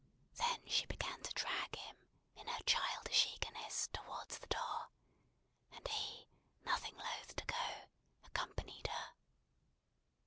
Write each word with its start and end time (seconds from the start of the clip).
Then 0.33 0.65
she 0.67 0.87
began 0.87 1.21
to 1.21 1.33
drag 1.35 1.75
him, 1.75 1.95
in 2.35 2.47
her 2.47 2.63
childish 2.63 3.27
eagerness, 3.35 3.87
towards 3.93 4.39
the 4.39 4.47
door; 4.47 4.89
and 5.73 5.87
he, 5.87 6.27
nothing 6.65 6.97
loth 6.97 7.35
to 7.35 7.45
go, 7.45 7.83
accompanied 8.25 8.87
her. 8.87 9.13